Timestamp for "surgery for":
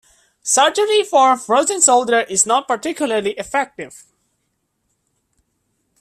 0.41-1.37